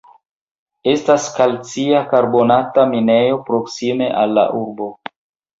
[0.93, 4.91] Estas kalcia karbonata minejo proksime al la urbo.